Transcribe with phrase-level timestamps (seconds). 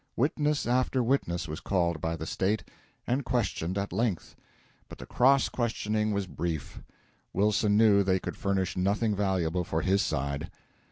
[0.15, 2.63] Witness after witness was called by the State,
[3.05, 4.35] and questioned at length;
[4.89, 6.81] but the cross questioning was brief.
[7.33, 10.49] Wilson knew they could furnish nothing valuable for his side.